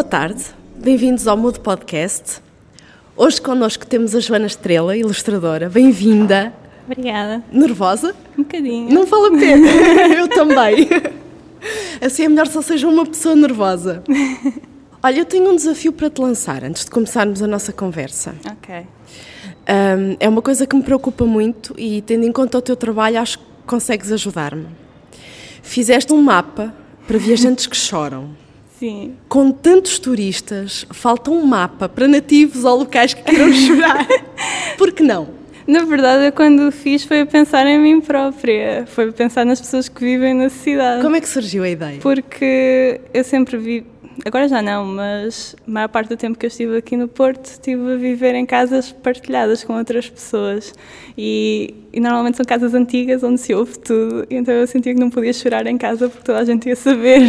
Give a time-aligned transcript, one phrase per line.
[0.00, 0.42] Boa tarde,
[0.76, 2.40] bem-vindos ao Mudo Podcast.
[3.14, 5.68] Hoje connosco temos a Joana Estrela, ilustradora.
[5.68, 6.54] Bem-vinda.
[6.86, 7.44] Obrigada.
[7.52, 8.16] Nervosa?
[8.32, 8.90] Um bocadinho.
[8.90, 9.68] Não vale a pena,
[10.16, 10.88] eu também.
[12.00, 14.02] Assim é melhor só seja uma pessoa nervosa.
[15.02, 18.34] Olha, eu tenho um desafio para te lançar antes de começarmos a nossa conversa.
[18.52, 18.74] Ok.
[18.74, 23.20] Um, é uma coisa que me preocupa muito e, tendo em conta o teu trabalho,
[23.20, 24.66] acho que consegues ajudar-me.
[25.62, 26.74] Fizeste um mapa
[27.06, 28.30] para viajantes que choram.
[28.80, 29.12] Sim.
[29.28, 34.06] Com tantos turistas, falta um mapa para nativos ou locais que queiram chorar.
[34.78, 35.28] Por que não?
[35.66, 39.44] Na verdade, eu quando o fiz foi a pensar em mim própria, foi a pensar
[39.44, 41.02] nas pessoas que vivem na cidade.
[41.02, 41.98] Como é que surgiu a ideia?
[42.00, 43.86] Porque eu sempre vi,
[44.24, 47.44] agora já não, mas a maior parte do tempo que eu estive aqui no Porto,
[47.44, 50.74] estive a viver em casas partilhadas com outras pessoas.
[51.16, 55.10] E, e normalmente são casas antigas onde se ouve tudo, então eu sentia que não
[55.10, 57.22] podia chorar em casa porque toda a gente ia saber.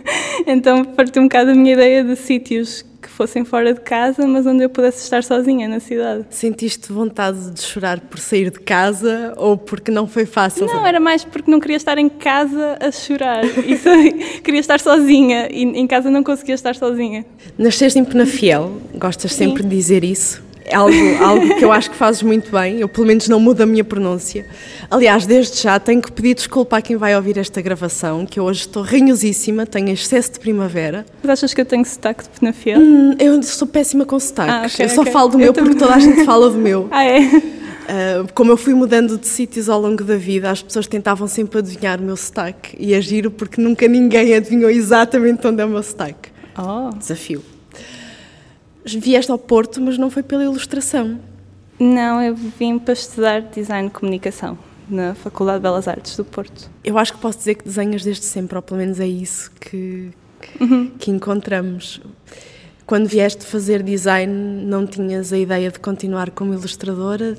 [0.46, 4.46] então partiu um bocado a minha ideia de sítios que fossem fora de casa, mas
[4.46, 6.26] onde eu pudesse estar sozinha na cidade.
[6.30, 10.66] Sentiste vontade de chorar por sair de casa ou porque não foi fácil?
[10.66, 13.44] Não, era mais porque não queria estar em casa a chorar.
[13.44, 13.88] Isso,
[14.42, 17.24] queria estar sozinha e em casa não conseguia estar sozinha.
[17.56, 19.46] Nasceste em Penafiel, gostas Sim.
[19.46, 20.47] sempre de dizer isso?
[20.70, 23.62] É algo, algo que eu acho que fazes muito bem, eu pelo menos não mudo
[23.62, 24.46] a minha pronúncia.
[24.90, 28.44] Aliás, desde já tenho que pedir desculpa a quem vai ouvir esta gravação, que eu
[28.44, 31.06] hoje estou ranhosíssima, tenho excesso de primavera.
[31.22, 32.78] Mas achas que eu tenho sotaque de penafiel?
[32.80, 35.12] Hum, eu sou péssima com sotaques, ah, okay, eu só okay.
[35.12, 36.88] falo do meu porque toda a gente fala do meu.
[36.98, 37.20] Ah, é?
[37.20, 41.60] Uh, como eu fui mudando de sítios ao longo da vida, as pessoas tentavam sempre
[41.60, 42.76] adivinhar o meu sotaque.
[42.78, 46.30] E é giro porque nunca ninguém adivinhou exatamente onde é o meu sotaque.
[46.58, 46.90] Oh.
[46.96, 47.42] Desafio
[48.94, 51.18] vieste ao Porto, mas não foi pela ilustração.
[51.78, 56.70] Não, eu vim para estudar design de comunicação na Faculdade de Belas Artes do Porto.
[56.82, 60.10] Eu acho que posso dizer que desenhas desde sempre, ou pelo menos é isso que,
[60.60, 60.90] uhum.
[60.98, 62.00] que encontramos.
[62.86, 64.32] Quando vieste fazer design,
[64.64, 67.36] não tinhas a ideia de continuar como ilustradora?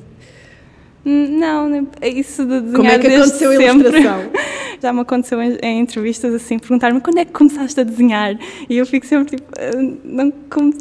[1.06, 3.68] Não, é isso de desenhar Como é que aconteceu sempre.
[3.68, 4.32] a ilustração?
[4.82, 8.38] Já me aconteceu em, em entrevistas assim, perguntar-me quando é que começaste a desenhar?
[8.70, 10.32] E eu fico sempre tipo, ah, não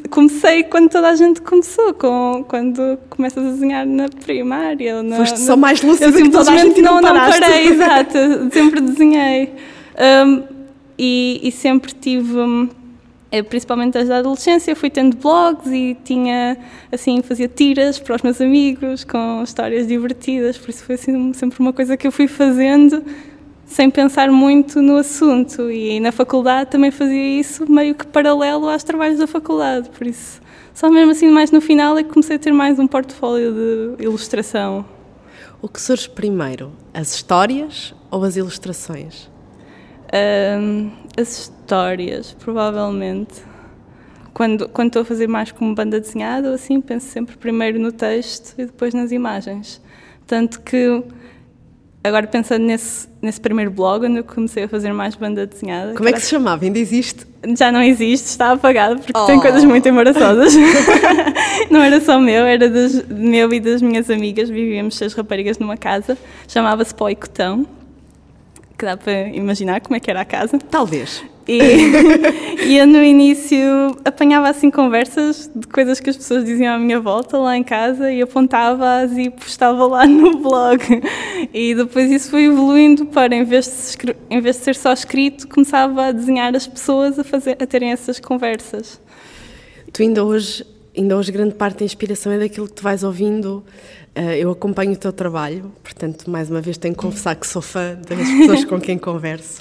[0.08, 5.02] comecei quando toda a gente começou, com, quando começas a desenhar na primária.
[5.02, 8.18] Na, Foste só mais lúcido que toda a gente não, não, não parei, exato,
[8.52, 9.52] sempre desenhei.
[10.26, 10.44] Um,
[10.96, 12.68] e, e, sempre tive hum,
[13.48, 16.56] principalmente desde a adolescência, fui tendo blogs e tinha,
[16.90, 21.60] assim, fazia tiras para os meus amigos com histórias divertidas, por isso foi assim, sempre
[21.60, 23.04] uma coisa que eu fui fazendo
[23.66, 28.82] sem pensar muito no assunto e na faculdade também fazia isso meio que paralelo aos
[28.82, 30.40] trabalhos da faculdade, por isso
[30.78, 33.52] só mesmo assim mais no final é que comecei a ter mais um portfólio
[33.96, 34.86] de ilustração.
[35.60, 39.28] O que surge primeiro, as histórias ou as ilustrações?
[40.14, 41.57] Um, as histórias,
[42.38, 43.42] provavelmente.
[44.32, 48.54] Quando, quando estou a fazer mais como banda desenhada, assim, penso sempre primeiro no texto
[48.56, 49.80] e depois nas imagens.
[50.26, 51.02] Tanto que,
[52.04, 55.94] agora pensando nesse, nesse primeiro blog, onde eu comecei a fazer mais banda desenhada.
[55.94, 56.64] Como é que se chamava?
[56.64, 57.26] Ainda existe?
[57.56, 59.26] Já não existe, está apagado, porque oh.
[59.26, 60.54] tem coisas muito embaraçosas.
[61.70, 64.48] não era só meu, era das, meu e das minhas amigas.
[64.48, 67.77] Vivíamos seis raparigas numa casa, chamava-se Pó e Cotão
[68.78, 70.58] que dá para imaginar como é que era a casa.
[70.70, 71.24] Talvez.
[71.48, 71.58] E,
[72.68, 73.58] e eu no início
[74.04, 78.12] apanhava assim conversas de coisas que as pessoas diziam à minha volta lá em casa
[78.12, 80.80] e apontava-as e postava lá no blog.
[81.52, 85.48] E depois isso foi evoluindo para, em vez de, em vez de ser só escrito,
[85.48, 89.00] começava a desenhar as pessoas a, fazer, a terem essas conversas.
[89.92, 90.64] Tu ainda hoje,
[90.98, 93.64] ainda hoje grande parte da inspiração é daquilo que tu vais ouvindo
[94.18, 97.62] Uh, eu acompanho o teu trabalho, portanto, mais uma vez tenho que confessar que sou
[97.62, 99.60] fã das pessoas com quem converso.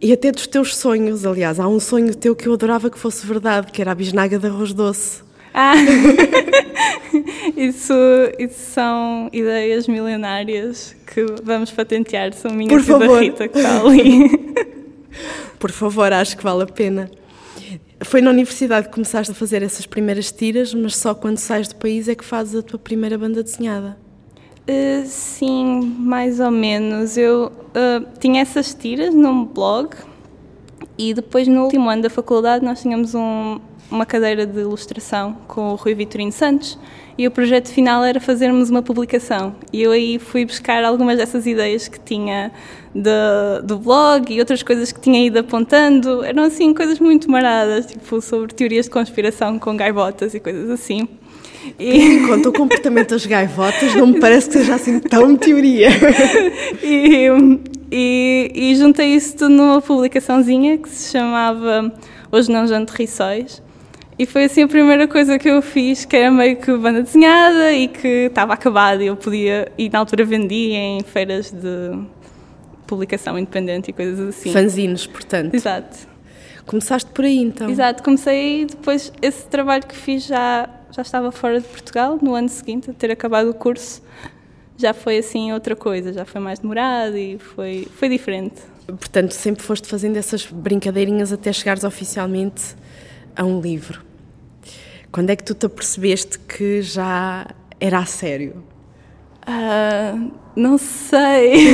[0.00, 3.26] E até dos teus sonhos, aliás, há um sonho teu que eu adorava que fosse
[3.26, 5.22] verdade, que era a bisnaga de arroz doce.
[5.52, 5.74] Ah,
[7.54, 7.92] isso,
[8.38, 13.18] isso são ideias milionárias que vamos patentear, são minhas Por favor.
[13.18, 13.50] da Rita
[13.84, 14.30] ali.
[15.60, 17.10] Por favor, acho que vale a pena.
[18.02, 21.76] Foi na universidade que começaste a fazer essas primeiras tiras, mas só quando sais do
[21.76, 23.96] país é que fazes a tua primeira banda desenhada?
[24.68, 27.16] Uh, sim, mais ou menos.
[27.16, 29.94] Eu uh, tinha essas tiras num blog
[30.96, 33.60] e depois no último ano da faculdade nós tínhamos um,
[33.90, 36.78] uma cadeira de ilustração com o Rui Vitorino Santos
[37.16, 39.54] e o projeto final era fazermos uma publicação.
[39.72, 42.50] E eu aí fui buscar algumas dessas ideias que tinha
[42.94, 46.24] de, do blog e outras coisas que tinha ido apontando.
[46.24, 51.08] Eram assim coisas muito maradas, tipo sobre teorias de conspiração com gaivotas e coisas assim.
[51.78, 52.16] E...
[52.16, 55.88] Enquanto o comportamento das gaivotas não me parece que seja assim tão teoria.
[56.82, 57.28] e,
[57.92, 61.92] e, e juntei isso tudo numa publicaçãozinha que se chamava
[62.30, 63.62] Hoje Não Janto Rissóis.
[64.18, 67.72] E foi assim a primeira coisa que eu fiz, que era meio que banda desenhada
[67.72, 71.98] e que estava acabada e eu podia, e na altura vendia em feiras de
[72.86, 74.52] publicação independente e coisas assim.
[74.52, 75.54] Fanzines, portanto.
[75.54, 76.14] Exato.
[76.64, 77.68] Começaste por aí então?
[77.68, 82.34] Exato, comecei e depois esse trabalho que fiz já, já estava fora de Portugal no
[82.34, 84.00] ano seguinte, a ter acabado o curso,
[84.76, 88.62] já foi assim outra coisa, já foi mais demorado e foi, foi diferente.
[88.86, 92.76] Portanto, sempre foste fazendo essas brincadeirinhas até chegares oficialmente
[93.36, 94.02] a um livro.
[95.10, 97.46] Quando é que tu te apercebeste que já
[97.78, 98.64] era a sério?
[99.46, 101.68] Uh, não sei.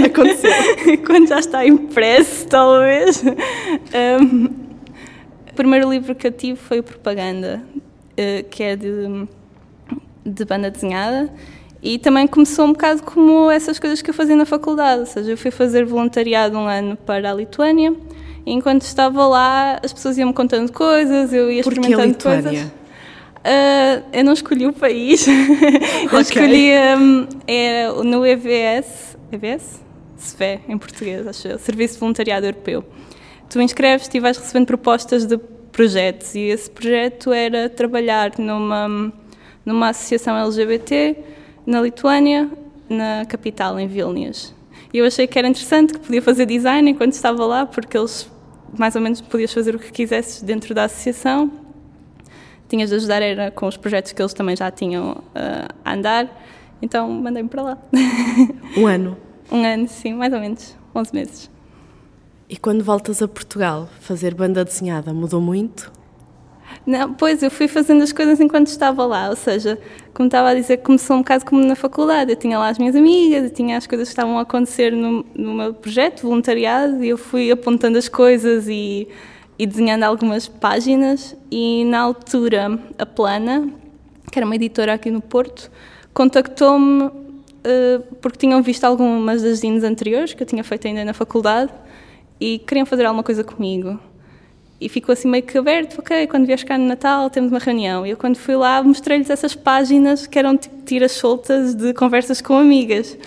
[0.06, 0.50] Aconteceu.
[1.04, 3.22] Quando já está impresso, talvez.
[3.22, 4.46] Um,
[5.50, 9.28] o primeiro livro que eu tive foi Propaganda, uh, que é de,
[10.24, 11.32] de banda desenhada.
[11.82, 15.30] E também começou um bocado como essas coisas que eu fazia na faculdade, ou seja,
[15.30, 17.94] eu fui fazer voluntariado um ano para a Lituânia
[18.52, 22.42] enquanto estava lá as pessoas iam-me contando coisas, eu ia experimentando Lituânia?
[22.42, 22.66] coisas.
[23.38, 25.26] Uh, eu não escolhi o país,
[26.12, 29.80] eu escolhi um, era no EVS, EVS?
[30.18, 32.84] SVE, em português, acho eu, Serviço de Voluntariado Europeu.
[33.48, 35.38] Tu inscreves-te e vais recebendo propostas de
[35.72, 39.12] projetos e esse projeto era trabalhar numa,
[39.64, 41.16] numa associação LGBT
[41.64, 42.50] na Lituânia,
[42.88, 44.52] na capital, em Vilnius.
[44.92, 48.28] E eu achei que era interessante, que podia fazer design enquanto estava lá, porque eles,
[48.76, 51.50] mais ou menos, podias fazer o que quisesses dentro da associação.
[52.68, 56.28] Tinhas de ajudar era com os projetos que eles também já tinham uh, a andar.
[56.82, 57.78] Então, mandei-me para lá.
[58.76, 59.16] Um ano.
[59.50, 61.50] um ano, sim, mais ou menos, 11 meses.
[62.48, 65.90] E quando voltas a Portugal, fazer banda desenhada mudou muito?
[66.86, 69.78] Não, pois, eu fui fazendo as coisas enquanto estava lá, ou seja,
[70.14, 72.32] como estava a dizer, começou um bocado como na faculdade.
[72.32, 75.24] Eu tinha lá as minhas amigas, eu tinha as coisas que estavam a acontecer no,
[75.34, 79.06] no meu projeto, voluntariado, e eu fui apontando as coisas e,
[79.58, 81.36] e desenhando algumas páginas.
[81.50, 83.68] E na altura, a Plana,
[84.32, 85.70] que era uma editora aqui no Porto,
[86.14, 91.12] contactou-me uh, porque tinham visto algumas das zines anteriores que eu tinha feito ainda na
[91.12, 91.72] faculdade
[92.40, 93.98] e queriam fazer alguma coisa comigo.
[94.80, 98.06] E ficou assim meio que aberto, ok, quando vieres cá no Natal temos uma reunião.
[98.06, 102.40] E eu quando fui lá mostrei-lhes essas páginas que eram tipo tiras soltas de conversas
[102.40, 103.18] com amigas.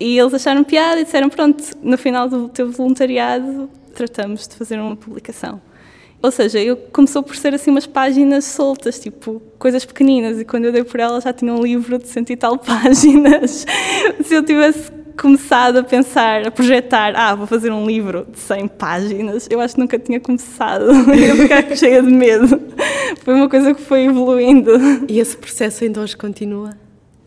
[0.00, 4.78] E eles acharam piada e disseram, pronto, no final do teu voluntariado tratamos de fazer
[4.78, 5.60] uma publicação.
[6.20, 10.64] Ou seja, eu começou por ser assim umas páginas soltas, tipo coisas pequeninas, e quando
[10.64, 13.64] eu dei por ela já tinha um livro de cento e tal páginas.
[14.24, 18.68] Se eu tivesse começado a pensar, a projetar, ah, vou fazer um livro de 100
[18.68, 20.84] páginas, eu acho que nunca tinha começado.
[21.10, 22.60] Eu ficar cheia de medo.
[23.24, 24.70] Foi uma coisa que foi evoluindo.
[25.08, 26.70] E esse processo ainda hoje continua?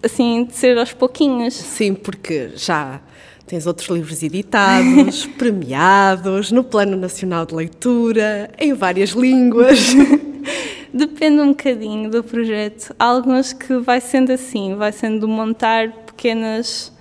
[0.02, 1.54] Assim, de ser aos pouquinhos.
[1.54, 3.02] Sim, porque já
[3.46, 9.94] tens outros livros editados, premiados, no Plano Nacional de Leitura, em várias línguas.
[10.94, 12.96] Depende um bocadinho do projeto.
[12.98, 16.92] Há alguns que vai sendo assim, vai sendo montar pequenas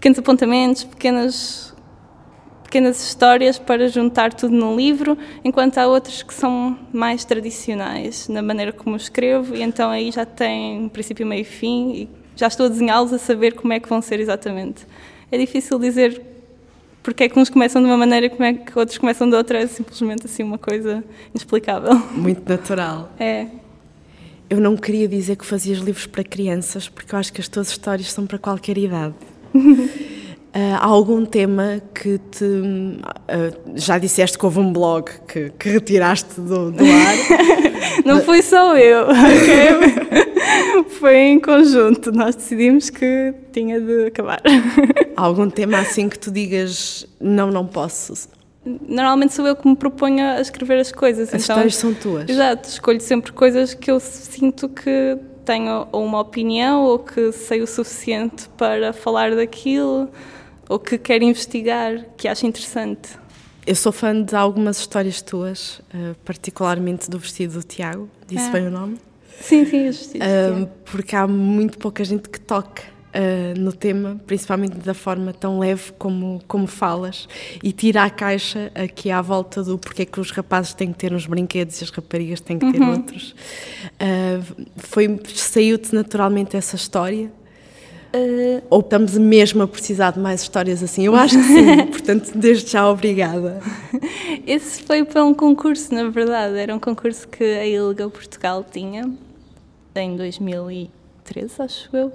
[0.00, 1.74] pequenos apontamentos, pequenas,
[2.64, 8.40] pequenas histórias para juntar tudo num livro, enquanto há outros que são mais tradicionais na
[8.40, 12.64] maneira como escrevo, e então aí já tem princípio, meio e fim, e já estou
[12.64, 14.86] a desenhá-los a saber como é que vão ser exatamente.
[15.30, 16.22] É difícil dizer
[17.02, 19.36] porque é que uns começam de uma maneira e como é que outros começam de
[19.36, 21.94] outra, é simplesmente assim uma coisa inexplicável.
[22.12, 23.12] Muito natural.
[23.20, 23.48] É.
[24.48, 27.68] Eu não queria dizer que fazias livros para crianças, porque eu acho que as tuas
[27.68, 29.14] histórias são para qualquer idade.
[29.54, 29.78] Uh,
[30.80, 32.44] há algum tema que te.
[32.44, 32.98] Uh,
[33.74, 37.60] já disseste que houve um blog que, que retiraste do, do ar.
[38.04, 39.06] Não fui só eu?
[40.98, 42.12] Foi em conjunto.
[42.12, 44.40] Nós decidimos que tinha de acabar.
[45.16, 48.28] Há algum tema assim que tu digas não, não posso?
[48.64, 51.28] Normalmente sou eu que me proponho a escrever as coisas.
[51.28, 52.28] As então, histórias são tuas.
[52.28, 55.18] Exato, escolho sempre coisas que eu sinto que
[55.50, 60.08] tenho uma opinião ou que sei o suficiente para falar daquilo
[60.68, 63.18] ou que quero investigar, que acho interessante.
[63.66, 68.52] Eu sou fã de algumas histórias tuas, uh, particularmente do vestido do Tiago, disse é.
[68.52, 68.98] bem o nome?
[69.40, 74.20] Sim, sim, o vestido uh, Porque há muito pouca gente que toca uh, no tema,
[74.26, 77.28] principalmente da forma tão leve como, como falas,
[77.62, 80.98] e tira a caixa aqui à volta do porque é que os rapazes têm que
[80.98, 82.90] ter uns brinquedos e as raparigas têm que ter uhum.
[82.90, 83.34] outros.
[84.00, 87.30] Uh, foi Saiu-te naturalmente essa história?
[88.14, 88.62] Uh...
[88.68, 91.06] Ou estamos mesmo a precisar de mais histórias assim?
[91.06, 93.60] Eu acho que sim, portanto, desde já, obrigada.
[94.46, 99.10] Esse foi para um concurso, na verdade, era um concurso que a ILGA Portugal tinha
[99.94, 102.12] em 2013, acho eu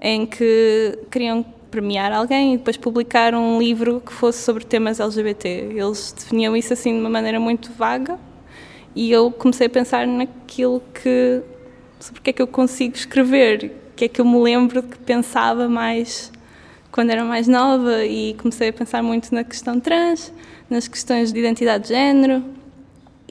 [0.00, 5.48] em que queriam premiar alguém e depois publicar um livro que fosse sobre temas LGBT.
[5.48, 8.18] Eles definiam isso assim de uma maneira muito vaga
[8.94, 11.42] e eu comecei a pensar naquilo que.
[12.00, 14.82] sobre o que é que eu consigo escrever, o que é que eu me lembro
[14.82, 16.32] que pensava mais
[16.90, 20.32] quando era mais nova e comecei a pensar muito na questão trans,
[20.68, 22.42] nas questões de identidade de género.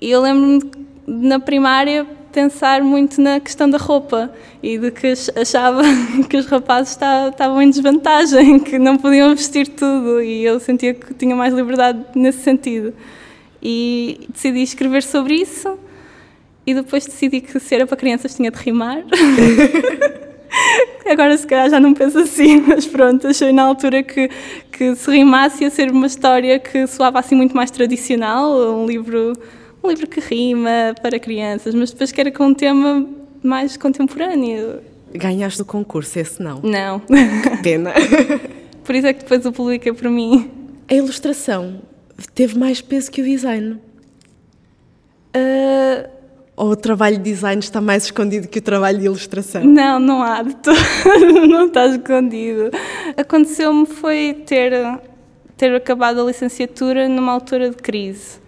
[0.02, 0.72] E eu lembro-me
[1.06, 4.32] na primária pensar muito na questão da roupa
[4.62, 5.82] e de que achava
[6.30, 11.14] que os rapazes estavam em desvantagem, que não podiam vestir tudo e eu sentia que
[11.14, 12.94] tinha mais liberdade nesse sentido.
[13.62, 15.78] E decidi escrever sobre isso
[16.66, 19.04] e depois decidi que se era para crianças tinha de rimar.
[21.10, 24.30] Agora se calhar já não penso assim, mas pronto, achei na altura que,
[24.72, 29.34] que se rimasse ia ser uma história que soava assim muito mais tradicional, um livro,
[29.84, 33.08] um livro que rima para crianças, mas depois que era com um tema
[33.42, 34.82] mais contemporâneo.
[35.14, 36.62] Ganhaste o concurso, esse não?
[36.62, 37.00] Não.
[37.00, 37.94] Que pena.
[38.84, 40.50] Por isso é que depois o publica para mim.
[40.90, 41.82] A ilustração
[42.34, 43.80] teve mais peso que o design?
[45.36, 46.10] Uh,
[46.56, 49.64] ou o trabalho de design está mais escondido que o trabalho de ilustração?
[49.64, 50.78] Não, não há de todo,
[51.48, 52.72] não está escondido.
[53.16, 54.74] Aconteceu-me foi ter,
[55.56, 58.39] ter acabado a licenciatura numa altura de crise.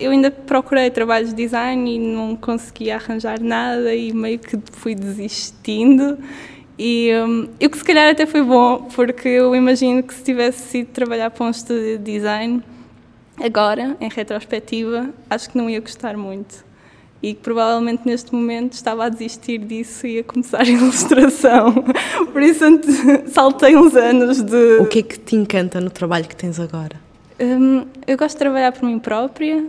[0.00, 4.94] Eu ainda procurei trabalhos de design e não conseguia arranjar nada e meio que fui
[4.94, 6.18] desistindo.
[6.78, 10.78] E um, eu que se calhar até foi bom, porque eu imagino que se tivesse
[10.78, 12.62] ido trabalhar para um estúdio de design,
[13.38, 16.64] agora, em retrospectiva, acho que não ia gostar muito
[17.22, 21.84] e que provavelmente neste momento estava a desistir disso e a começar a ilustração.
[22.32, 22.64] Por isso
[23.26, 24.78] saltei uns anos de.
[24.78, 26.96] O que é que te encanta no trabalho que tens agora?
[27.38, 29.66] Um, eu gosto de trabalhar por mim própria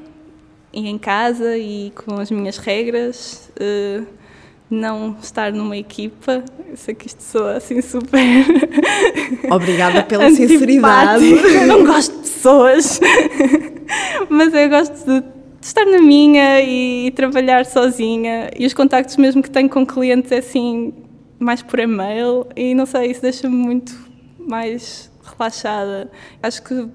[0.74, 3.52] em casa e com as minhas regras.
[3.60, 4.06] Uh,
[4.70, 8.18] não estar numa equipa, eu sei que isto soa assim super.
[9.52, 11.26] Obrigada pela sinceridade.
[11.26, 13.02] Eu não gosto de pessoas,
[14.30, 18.50] mas eu gosto de de estar na minha e, trabalhar sozinha.
[18.58, 20.92] E os contactos mesmo que tenho com clientes é assim,
[21.40, 22.48] mais por e-mail.
[22.56, 23.96] E não sei, isso deixa-me muito
[24.40, 26.10] mais relaxada.
[26.42, 26.88] Acho que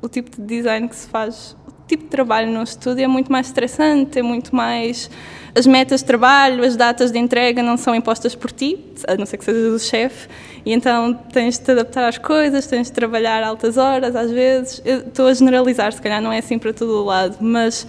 [0.00, 1.54] o tipo de design que se faz,
[1.86, 5.10] tipo de trabalho no estúdio é muito mais estressante, é muito mais.
[5.54, 9.24] As metas de trabalho, as datas de entrega não são impostas por ti, a não
[9.24, 10.28] ser que sejas o chefe,
[10.66, 14.82] e então tens de te adaptar às coisas, tens de trabalhar altas horas às vezes.
[14.84, 17.86] Eu estou a generalizar, se calhar não é assim para todo o lado, mas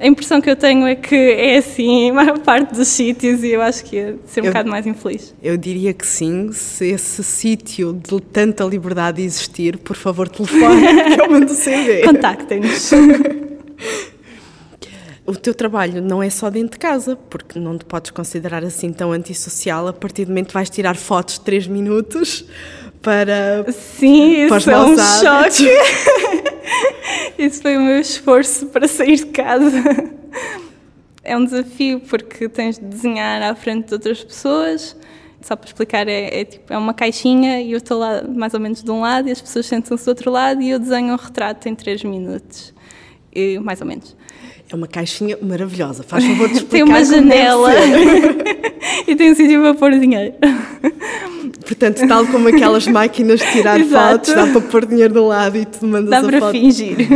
[0.00, 3.48] a impressão que eu tenho é que é assim a maior parte dos sítios e
[3.48, 5.34] eu acho que ia ser um eu, bocado mais infeliz.
[5.42, 11.20] Eu diria que sim, se esse sítio de tanta liberdade existir, por favor, telefone que
[11.20, 12.00] eu mando CV.
[12.02, 12.92] Contactem-nos.
[15.26, 18.94] o teu trabalho não é só dentro de casa, porque não te podes considerar assim
[18.94, 22.46] tão antissocial a partir do momento que vais tirar fotos de 3 minutos
[23.02, 23.64] para.
[23.72, 25.68] Sim, para isso é um choque.
[27.38, 29.82] Isso foi o meu esforço para sair de casa.
[31.24, 34.94] É um desafio porque tens de desenhar à frente de outras pessoas.
[35.40, 38.60] Só para explicar, é, é, tipo, é uma caixinha e eu estou lá mais ou
[38.60, 41.16] menos de um lado e as pessoas sentam-se do outro lado e eu desenho um
[41.16, 42.74] retrato em 3 minutos.
[43.34, 44.14] E, mais ou menos.
[44.70, 46.02] É uma caixinha maravilhosa.
[46.02, 46.70] Faz favor de explicar.
[46.76, 47.70] tem uma janela
[49.08, 50.34] e tem um sítio para pôr dinheiro.
[51.70, 55.56] Portanto, tal como aquelas máquinas de tirar fotos, dá para pôr dinheiro de um lado
[55.56, 56.32] e tu mandas dá a foto.
[56.32, 56.96] Dá para fingir.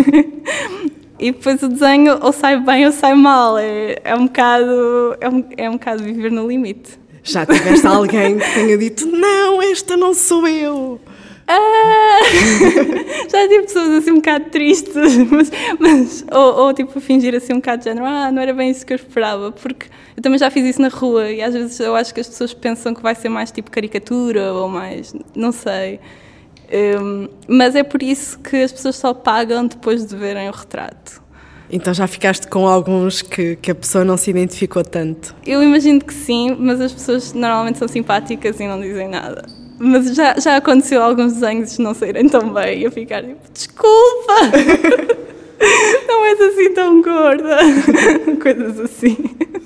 [1.16, 3.56] E depois o desenho ou sai bem ou sai mal.
[3.56, 6.99] É, é, um, bocado, é, um, é um bocado viver no limite.
[7.23, 11.00] Já tiveste alguém que tenha dito: Não, esta não sou eu.
[11.46, 12.20] Ah,
[13.30, 14.94] já tive pessoas assim um bocado tristes,
[15.30, 18.70] mas, mas ou, ou, tipo fingir assim um bocado de género, ah, não era bem
[18.70, 19.86] isso que eu esperava, porque
[20.16, 22.54] eu também já fiz isso na rua e às vezes eu acho que as pessoas
[22.54, 26.00] pensam que vai ser mais tipo caricatura ou mais, não sei.
[26.72, 31.22] Um, mas é por isso que as pessoas só pagam depois de verem o retrato.
[31.70, 35.34] Então já ficaste com alguns que, que a pessoa não se identificou tanto?
[35.46, 39.44] Eu imagino que sim, mas as pessoas normalmente são simpáticas e não dizem nada.
[39.78, 44.35] Mas já, já aconteceu alguns desenhos não saírem tão bem e eu ficar tipo, desculpa!
[46.07, 47.59] não és assim tão gorda.
[48.40, 49.16] Coisas assim.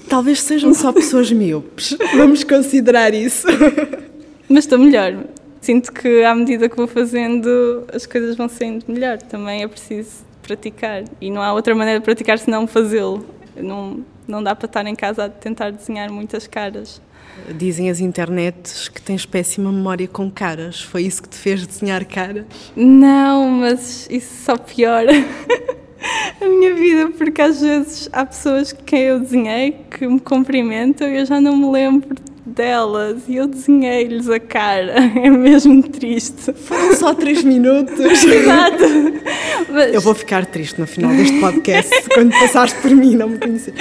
[0.09, 1.97] Talvez sejam só pessoas míopes.
[2.17, 3.47] Vamos considerar isso.
[4.49, 5.25] Mas estou melhor.
[5.61, 9.19] Sinto que à medida que vou fazendo, as coisas vão sendo melhor.
[9.19, 11.05] Também é preciso praticar.
[11.21, 13.25] E não há outra maneira de praticar senão fazê-lo.
[13.57, 17.03] Não, não dá para estar em casa a tentar desenhar muitas caras.
[17.57, 20.81] Dizem as internets que tens péssima memória com caras.
[20.81, 22.45] Foi isso que te fez desenhar caras?
[22.77, 25.13] Não, mas isso só piora
[26.41, 31.19] a minha vida, porque às vezes há pessoas que eu desenhei que me cumprimentam e
[31.19, 32.15] eu já não me lembro
[32.49, 34.95] delas e eu desenhei-lhes a cara.
[35.19, 36.53] É mesmo triste.
[36.53, 37.99] Foram só três minutos.
[38.25, 38.85] Exato.
[39.71, 43.39] Mas, Eu vou ficar triste no final deste podcast quando passares por mim, não me
[43.39, 43.75] conhecer.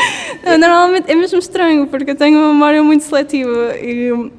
[0.44, 4.32] não, normalmente é mesmo estranho porque eu tenho uma memória muito seletiva e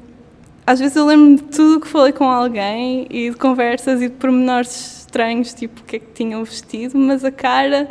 [0.65, 4.07] às vezes eu lembro de tudo o que falei com alguém e de conversas e
[4.07, 7.89] de pormenores estranhos, tipo o que é que tinham vestido, mas a cara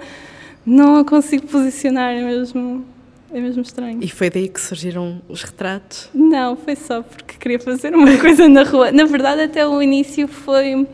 [0.64, 2.84] não a consigo posicionar, mesmo,
[3.32, 3.98] é mesmo estranho.
[4.02, 6.08] E foi daí que surgiram os retratos.
[6.14, 8.90] Não, foi só porque queria fazer uma coisa na rua.
[8.90, 10.86] Na verdade, até o início foi.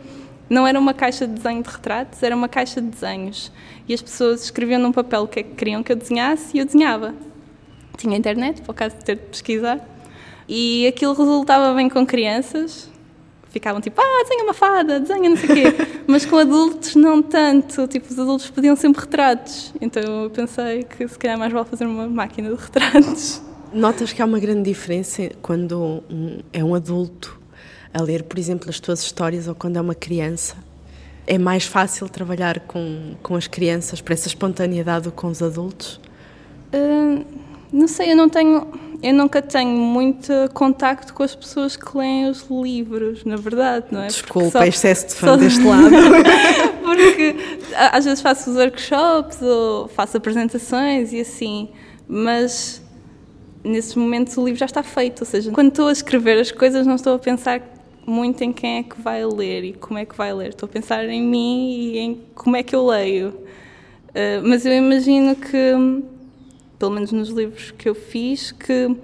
[0.49, 3.51] Não era uma caixa de desenho de retratos, era uma caixa de desenhos.
[3.89, 6.61] E as pessoas escreviam num papel o que é que queriam que eu desenhasse e
[6.61, 7.15] eu desenhava.
[7.97, 9.81] Tinha internet, por acaso de ter de pesquisar.
[10.49, 12.91] E aquilo resultava bem com crianças.
[13.55, 15.87] Ficavam tipo, ah, desenha uma fada, desenha não sei o quê.
[16.09, 17.87] Mas com adultos não tanto.
[17.87, 19.73] Tipo, os adultos pediam sempre retratos.
[19.81, 23.41] Então eu pensei que se calhar mais vale fazer uma máquina de retratos.
[23.73, 26.03] Notas que há uma grande diferença quando
[26.53, 27.41] é um adulto
[27.93, 30.57] a ler, por exemplo, as tuas histórias ou quando é uma criança?
[31.25, 35.41] É mais fácil trabalhar com, com as crianças para essa espontaneidade do que com os
[35.41, 36.01] adultos?
[36.75, 37.25] Uh,
[37.73, 38.67] não sei, eu não tenho,
[39.03, 44.03] eu nunca tenho muito contacto com as pessoas que leem os livros, na verdade, não
[44.03, 44.07] é?
[44.07, 45.91] Desculpa, só- excesso de fã só- deste lado.
[46.85, 47.37] Porque
[47.77, 51.69] às vezes faço os workshops ou faço apresentações e assim,
[52.07, 52.83] mas
[53.65, 56.87] nesses momentos o livro já está feito, ou seja, quando estou a escrever as coisas
[56.87, 57.63] não estou a pensar
[58.07, 60.71] muito em quem é que vai ler e como é que vai ler, estou a
[60.71, 63.29] pensar em mim e em como é que eu leio.
[64.11, 65.73] Uh, mas eu imagino que,
[66.85, 68.95] pelo menos nos livros que eu fiz, que,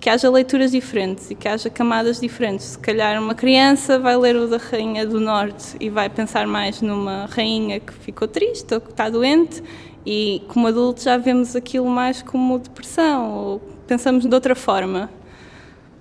[0.00, 2.66] que haja leituras diferentes e que haja camadas diferentes.
[2.66, 6.82] Se calhar uma criança vai ler o da Rainha do Norte e vai pensar mais
[6.82, 9.62] numa rainha que ficou triste ou que está doente,
[10.04, 15.08] e como adultos já vemos aquilo mais como depressão ou pensamos de outra forma.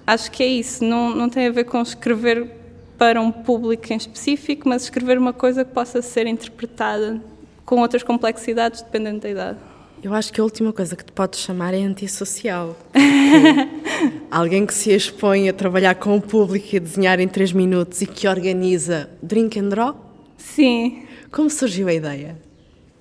[0.08, 2.50] Acho que é isso, não, não tem a ver com escrever
[2.98, 7.22] para um público em específico, mas escrever uma coisa que possa ser interpretada
[7.64, 9.69] com outras complexidades dependendo da idade.
[10.02, 12.76] Eu acho que a última coisa que te podes chamar é antissocial.
[14.32, 18.02] Alguém que se expõe a trabalhar com o público e a desenhar em três minutos
[18.02, 19.96] e que organiza drink and draw?
[20.38, 22.38] Sim, Como surgiu a ideia?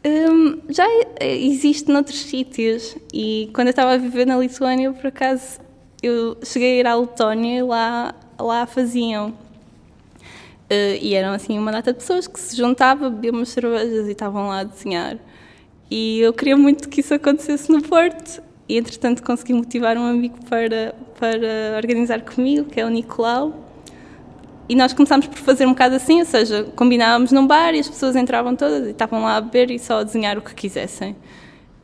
[0.04, 0.84] Hum, já
[1.20, 5.60] existe noutros sítios e quando eu estava a viver na Lituânia, por acaso,
[6.02, 9.32] eu cheguei a ir à Letónia e lá, lá faziam.
[10.68, 14.12] Eh, e eram assim uma data de pessoas que se juntavam, bebiam umas cervejas e
[14.12, 15.16] estavam lá a desenhar.
[15.90, 18.42] E eu queria muito que isso acontecesse no Porto.
[18.68, 23.64] E entretanto consegui motivar um amigo para, para organizar comigo, que é o Nicolau.
[24.68, 27.88] E nós começámos por fazer um bocado assim, ou seja, combinávamos num bar e as
[27.88, 31.16] pessoas entravam todas e estavam lá a beber e só a desenhar o que quisessem.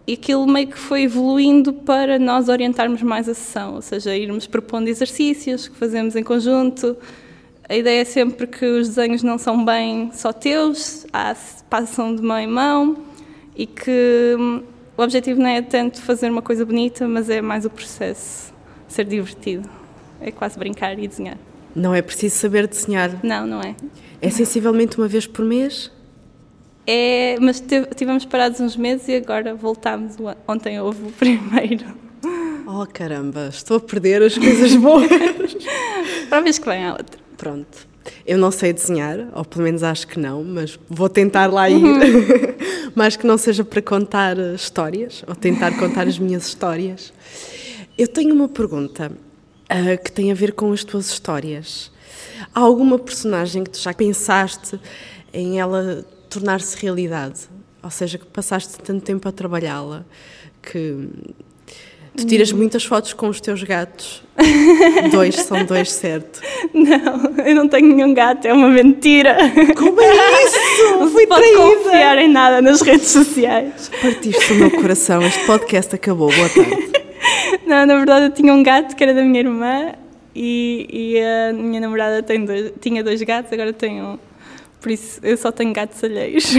[0.07, 4.47] E aquilo meio que foi evoluindo para nós orientarmos mais a sessão, ou seja, irmos
[4.47, 6.95] propondo exercícios que fazemos em conjunto.
[7.67, 11.07] A ideia é sempre que os desenhos não são bem só teus,
[11.71, 13.14] passam de mão em mão
[13.57, 14.63] e que hum,
[14.97, 18.53] o objetivo não é tanto fazer uma coisa bonita, mas é mais o processo,
[18.89, 19.69] ser divertido.
[20.21, 21.39] É quase brincar e desenhar.
[21.75, 23.19] Não é preciso saber desenhar.
[23.23, 23.75] Não, não é.
[24.23, 25.91] É sensivelmente uma vez por mês?
[26.87, 27.63] É, mas
[27.97, 30.17] tivemos parados uns meses e agora voltámos.
[30.47, 31.87] Ontem houve o primeiro.
[32.67, 35.09] Oh caramba, estou a perder as coisas boas.
[36.29, 37.21] Para a vez que vem a outra.
[37.37, 37.94] Pronto.
[38.27, 41.83] Eu não sei desenhar, ou pelo menos acho que não, mas vou tentar lá ir.
[42.95, 47.13] mas que não seja para contar histórias, ou tentar contar as minhas histórias.
[47.97, 49.13] Eu tenho uma pergunta
[49.69, 51.91] ah, que tem a ver com as tuas histórias.
[52.55, 54.79] Há alguma personagem que tu já pensaste
[55.33, 57.41] em ela tornar-se realidade?
[57.83, 60.05] Ou seja, que passaste tanto tempo a trabalhá-la
[60.63, 61.09] que
[62.17, 64.23] tu tiras muitas fotos com os teus gatos.
[65.11, 66.41] dois são dois, certo?
[66.75, 69.37] Não, eu não tenho nenhum gato, é uma mentira.
[69.77, 70.59] Como é isso?
[70.99, 71.61] Não Fui se pode traída.
[71.63, 73.91] confiar em nada nas redes sociais.
[74.03, 75.23] Partiste o meu coração.
[75.23, 76.31] Este podcast acabou.
[76.35, 76.93] Boa tarde.
[77.67, 79.93] Não, na verdade eu tinha um gato que era da minha irmã
[80.35, 84.19] e, e a minha namorada tem dois, tinha dois gatos, agora tenho um.
[84.81, 86.53] Por isso eu só tenho gatos alheios.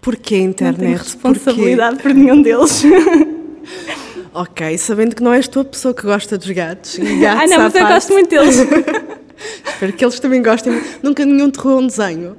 [0.00, 0.98] Porquê a Não tenho internet?
[0.98, 2.82] responsabilidade por nenhum deles.
[4.34, 6.98] Ok, sabendo que não és tu a pessoa que gosta dos gatos.
[6.98, 8.56] E gatos Ah, não, mas eu parte, gosto muito deles.
[9.64, 10.80] Espero que eles também gostem.
[11.02, 12.36] Nunca nenhum roeu um desenho.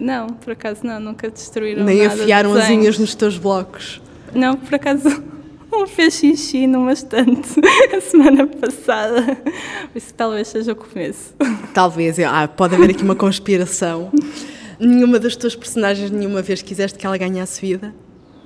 [0.00, 4.00] Não, por acaso não, nunca destruíram Nem nada de afiaram as unhas nos teus blocos.
[4.34, 5.22] Não, por acaso
[5.72, 7.60] um fez xixi numa estante
[7.96, 9.38] a semana passada.
[9.94, 11.34] Isso talvez seja o começo.
[11.72, 12.18] Talvez.
[12.20, 14.10] Ah, pode haver aqui uma conspiração.
[14.78, 17.94] Nenhuma das tuas personagens nenhuma vez quiseste que ela ganhasse vida?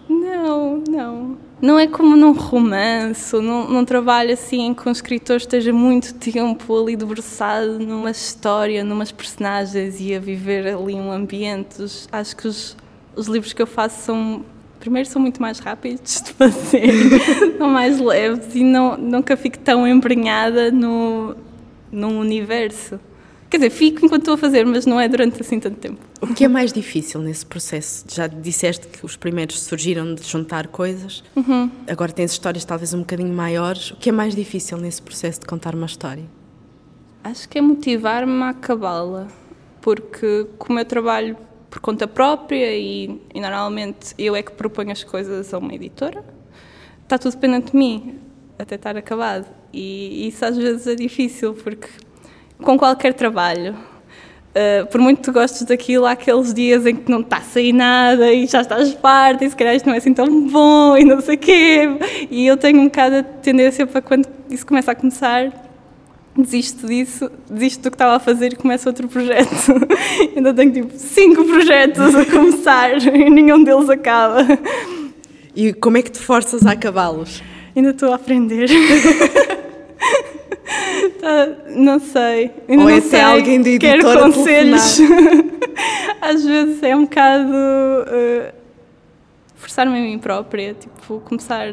[0.08, 1.38] Não, não.
[1.60, 6.78] Não é como num romance, num, num trabalho assim com um escritor esteja muito tempo
[6.78, 11.82] ali debruçado numa história, numas personagens e a viver ali um ambiente.
[12.12, 12.76] Acho que os,
[13.14, 14.44] os livros que eu faço são
[14.78, 16.92] primeiro são muito mais rápidos de fazer,
[17.58, 21.34] são mais leves e não, nunca fico tão embrenhada no,
[21.90, 23.00] num universo.
[23.48, 26.00] Quer dizer, fico enquanto estou a fazer, mas não é durante assim tanto tempo.
[26.20, 28.04] O que é mais difícil nesse processo?
[28.12, 31.70] Já disseste que os primeiros surgiram de juntar coisas, uhum.
[31.88, 33.92] agora tens histórias talvez um bocadinho maiores.
[33.92, 36.24] O que é mais difícil nesse processo de contar uma história?
[37.22, 39.28] Acho que é motivar-me a acabá-la,
[39.80, 41.36] porque como eu trabalho
[41.70, 46.24] por conta própria e, e, normalmente eu é que proponho as coisas a uma editora,
[47.02, 48.18] está tudo dependente de mim
[48.58, 49.46] até estar acabado.
[49.72, 51.88] E isso às vezes é difícil, porque
[52.62, 57.20] com qualquer trabalho, uh, por muito que gostes daquilo, há aqueles dias em que não
[57.20, 60.14] está a sair nada e já estás farta e se calhar isto não é assim
[60.14, 61.88] tão bom e não sei o quê.
[62.30, 65.52] E eu tenho um bocado a tendência para quando isso começa a começar,
[66.36, 69.72] desisto disso, desisto do que estava a fazer e começo outro projeto.
[70.34, 74.46] Ainda tenho tipo cinco projetos a começar e nenhum deles acaba.
[75.54, 77.42] E como é que te forças a acabá-los?
[77.74, 78.68] Ainda estou a aprender.
[81.26, 82.52] tá, não sei.
[82.68, 83.20] Ou não é sei.
[83.20, 85.00] alguém de editora Quero conselhos.
[86.22, 88.52] Às vezes é um bocado uh,
[89.56, 91.68] forçar-me a mim própria, tipo, começar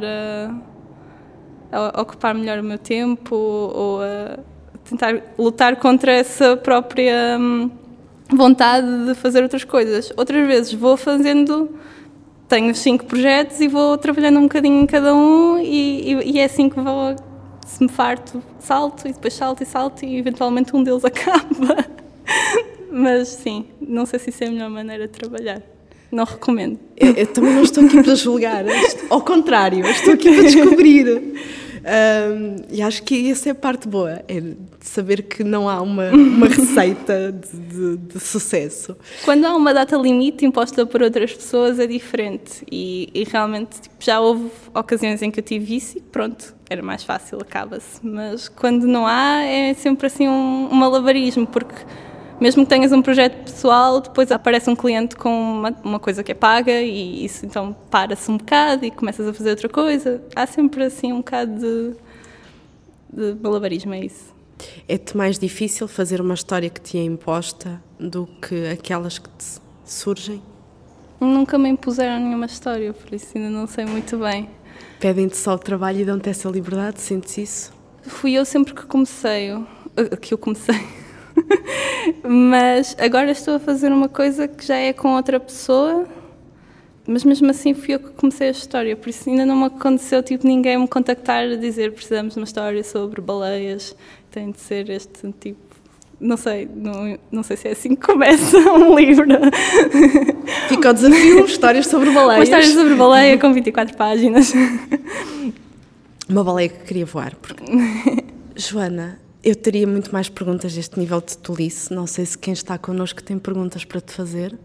[1.72, 4.40] a, a ocupar melhor o meu tempo ou a
[4.84, 7.70] tentar lutar contra essa própria hum,
[8.30, 10.12] vontade de fazer outras coisas.
[10.18, 11.70] Outras vezes vou fazendo
[12.48, 16.44] tenho cinco projetos e vou trabalhando um bocadinho em cada um e, e, e, é
[16.44, 17.16] assim que vou
[17.66, 21.86] se me farto salto e depois salto e salto e eventualmente um deles acaba.
[22.92, 25.62] Mas sim, não sei se isso é a melhor maneira de trabalhar.
[26.12, 26.80] Não recomendo.
[26.96, 28.64] Eu, eu também não estou aqui para julgar.
[29.10, 31.34] Ao contrário, estou aqui para descobrir.
[31.84, 34.42] Um, e acho que essa é a parte boa, é
[34.80, 38.96] saber que não há uma, uma receita de, de, de, sucesso.
[39.26, 42.64] Quando há uma data limite imposta por outras pessoas é diferente.
[42.72, 46.84] E, e realmente tipo, já houve ocasiões em que eu tive isso e pronto, era
[46.84, 48.06] mais fácil, acaba-se.
[48.06, 51.76] Mas quando não há é sempre assim um, um malabarismo, porque
[52.40, 56.32] mesmo que tenhas um projeto pessoal, depois aparece um cliente com uma, uma coisa que
[56.32, 60.22] é paga e isso então para-se um bocado e começas a fazer outra coisa.
[60.36, 64.34] Há sempre assim um bocado de, de malabarismo, é isso.
[64.88, 69.62] É-te mais difícil fazer uma história que te é imposta do que aquelas que te
[69.86, 70.42] surgem?
[71.20, 74.50] Nunca me impuseram nenhuma história, por isso ainda não sei muito bem.
[75.00, 77.02] Pedem-te só o trabalho e dão-te essa liberdade?
[77.02, 77.74] Sentes isso?
[78.04, 79.52] Fui eu sempre que comecei,
[80.22, 80.76] que eu comecei.
[82.24, 86.08] mas agora estou a fazer uma coisa que já é com outra pessoa,
[87.08, 90.24] mas mesmo assim fui eu que comecei a história, por isso ainda não me aconteceu
[90.24, 93.96] tipo ninguém me contactar a dizer precisamos de uma história sobre baleias,
[94.32, 95.73] tem de ser este tipo.
[96.24, 99.26] Não sei, não, não sei se é assim que começa um livro.
[100.70, 102.38] Fica o desafio, histórias sobre baleias.
[102.38, 104.54] Uma história sobre baleia com 24 páginas.
[106.30, 107.36] Uma baleia que queria voar.
[107.36, 107.66] Porque...
[108.56, 111.94] Joana, eu teria muito mais perguntas deste nível de tolice.
[111.94, 114.58] Não sei se quem está connosco tem perguntas para te fazer.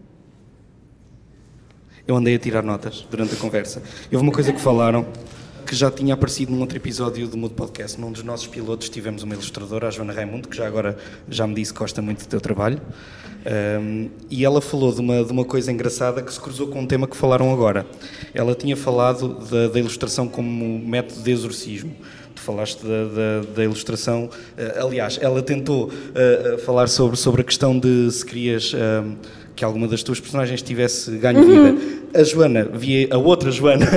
[2.07, 3.83] Eu andei a tirar notas durante a conversa.
[4.09, 5.05] Houve uma coisa que falaram
[5.69, 8.01] que já tinha aparecido num outro episódio do Mudo Podcast.
[8.01, 10.97] Num dos nossos pilotos tivemos uma ilustradora, a Joana Raimundo, que já agora
[11.29, 12.81] já me disse que gosta muito do teu trabalho.
[13.79, 16.87] Um, e ela falou de uma, de uma coisa engraçada que se cruzou com um
[16.87, 17.85] tema que falaram agora.
[18.33, 21.95] Ela tinha falado da, da ilustração como método de exorcismo
[22.39, 24.25] tu falaste da, da, da ilustração.
[24.25, 29.15] Uh, aliás, ela tentou uh, falar sobre, sobre a questão de se querias uh,
[29.55, 31.75] que alguma das tuas personagens tivesse ganho uhum.
[31.75, 31.99] vida.
[32.13, 33.85] A Joana, via, a outra Joana,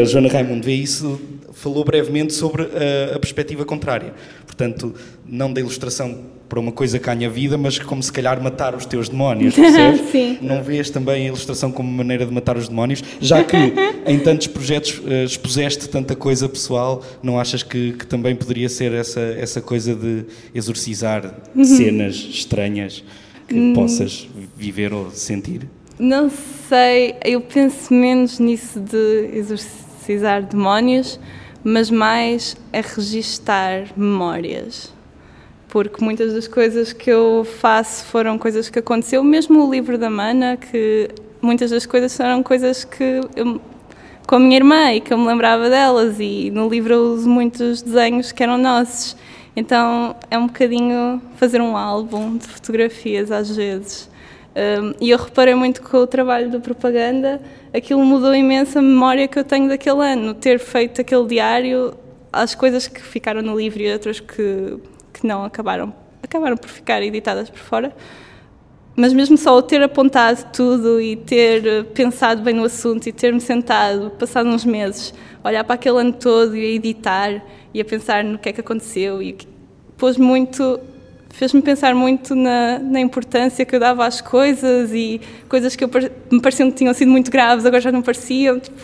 [0.00, 1.20] a Joana Raimundo, vê isso,
[1.52, 4.12] falou brevemente sobre a, a perspectiva contrária.
[4.46, 4.94] Portanto,
[5.26, 8.84] não da ilustração para uma coisa que ganha vida, mas como se calhar matar os
[8.84, 10.00] teus demónios, percebes?
[10.10, 10.36] Sim.
[10.42, 13.56] Não vês também a ilustração como maneira de matar os demónios, já que
[14.04, 18.92] em tantos projetos uh, expuseste tanta coisa pessoal, não achas que, que, também poderia ser
[18.92, 21.64] essa, essa coisa de exorcizar uhum.
[21.64, 23.04] cenas estranhas
[23.46, 23.72] que hum.
[23.72, 25.68] possas viver ou sentir?
[26.00, 26.28] Não
[26.68, 31.20] sei, eu penso menos nisso de exorcizar demónios,
[31.62, 34.92] mas mais a registar memórias
[35.70, 40.10] porque muitas das coisas que eu faço foram coisas que aconteceu, mesmo o livro da
[40.10, 41.08] Mana, que
[41.40, 43.60] muitas das coisas foram coisas que eu,
[44.26, 47.28] com a minha irmã e que eu me lembrava delas e no livro eu uso
[47.28, 49.16] muitos desenhos que eram nossos.
[49.56, 54.10] Então é um bocadinho fazer um álbum de fotografias às vezes.
[54.54, 57.40] Um, e eu reparei muito com o trabalho da propaganda,
[57.72, 61.94] aquilo mudou imenso a memória que eu tenho daquele ano, ter feito aquele diário,
[62.32, 64.76] as coisas que ficaram no livro e outras que,
[65.20, 67.94] que não acabaram, acabaram por ficar editadas por fora.
[68.96, 73.40] Mas mesmo só o ter apontado tudo e ter pensado bem no assunto e ter-me
[73.40, 78.24] sentado, passado uns meses, olhar para aquele ano todo e a editar e a pensar
[78.24, 79.38] no que é que aconteceu e
[79.96, 80.80] pôs muito
[81.30, 85.90] fez-me pensar muito na, na, importância que eu dava às coisas e coisas que eu,
[86.30, 88.58] me pareciam que tinham sido muito graves, agora já não pareciam.
[88.58, 88.76] Tipo,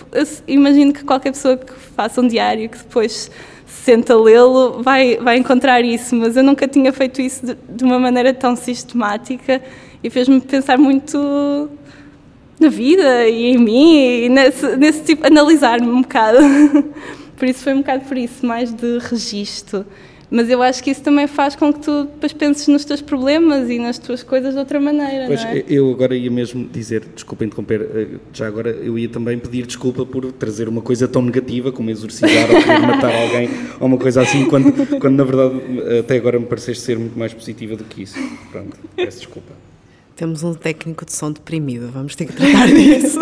[0.46, 3.30] imagino que qualquer pessoa que faça um diário que depois
[3.66, 7.98] senta lê-lo vai, vai encontrar isso, mas eu nunca tinha feito isso de, de uma
[7.98, 9.60] maneira tão sistemática
[10.02, 11.68] e fez-me pensar muito
[12.58, 16.38] na vida e em mim e nesse, nesse tipo, analisar-me um bocado.
[17.36, 19.84] por isso foi um bocado por isso, mais de registro.
[20.28, 23.70] Mas eu acho que isso também faz com que tu depois penses nos teus problemas
[23.70, 25.26] e nas tuas coisas de outra maneira.
[25.26, 25.64] Pois, é?
[25.68, 30.04] eu agora ia mesmo dizer, desculpa interromper, eh, já agora eu ia também pedir desculpa
[30.04, 34.22] por trazer uma coisa tão negativa como exorcizar ou querer matar alguém ou uma coisa
[34.22, 38.02] assim, quando, quando na verdade até agora me pareceste ser muito mais positiva do que
[38.02, 38.18] isso.
[38.50, 39.52] Pronto, peço desculpa.
[40.16, 43.20] Temos um técnico de som deprimido, vamos ter que tratar disso.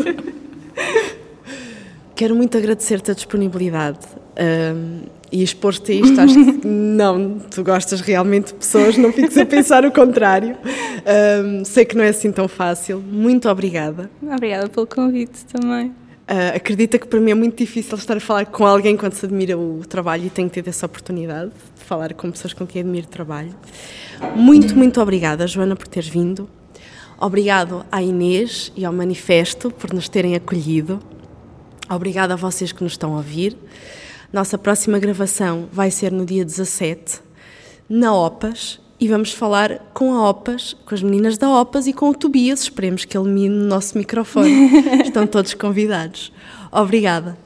[2.15, 4.07] Quero muito agradecer-te a disponibilidade
[4.39, 5.01] um,
[5.35, 6.21] e expor-te a isto.
[6.21, 10.57] Acho que não, tu gostas realmente de pessoas, não fiques a pensar o contrário.
[11.45, 13.01] Um, sei que não é assim tão fácil.
[13.01, 14.09] Muito obrigada.
[14.23, 15.89] Obrigada pelo convite também.
[15.89, 19.27] Uh, acredita que para mim é muito difícil estar a falar com alguém quando se
[19.27, 23.07] admira o trabalho e tenho tido essa oportunidade de falar com pessoas com quem admiro
[23.07, 23.53] o trabalho.
[24.37, 26.49] Muito, muito obrigada, Joana, por teres vindo.
[27.21, 31.01] Obrigado à Inês e ao Manifesto por nos terem acolhido.
[31.91, 33.57] Obrigada a vocês que nos estão a ouvir.
[34.35, 37.21] Nossa próxima gravação vai ser no dia 17,
[37.89, 42.11] na OPAS, e vamos falar com a OPAS, com as meninas da OPAS e com
[42.11, 42.63] o Tobias.
[42.63, 44.73] Esperemos que ele mine o nosso microfone.
[45.07, 46.33] Estão todos convidados.
[46.73, 47.39] Obrigada.